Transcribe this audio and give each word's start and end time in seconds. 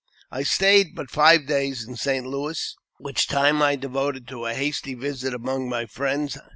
I 0.31 0.41
STAYED 0.41 0.95
but 0.95 1.11
five 1.11 1.45
days 1.45 1.87
in 1.87 1.95
St. 1.95 2.25
Louis, 2.25 2.75
which 2.97 3.27
time 3.27 3.61
I 3.61 3.75
devoted 3.75 4.27
to 4.29 4.47
a 4.47 4.55
hasty 4.55 4.95
visit 4.95 5.31
among 5.31 5.69
my 5.69 5.85
friends. 5.85 6.39